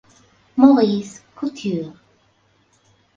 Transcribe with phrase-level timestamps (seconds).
[0.57, 1.93] Maurice Couture.